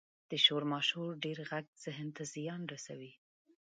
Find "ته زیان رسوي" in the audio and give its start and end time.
2.17-3.11